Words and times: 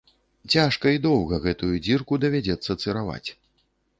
Цяжка 0.53 0.93
і 0.95 1.01
доўга 1.03 1.39
гэтую 1.43 1.69
дзірку 1.87 2.13
давядзецца 2.23 2.79
цыраваць. 2.87 3.29